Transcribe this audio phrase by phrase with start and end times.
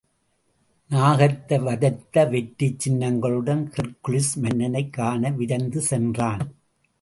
[0.89, 6.43] நாகத்தை வதைத்த வெற்றிச் சின்னங்களுடன் Hercules, மன்னனைக் காண விரைந்து சென்றான்.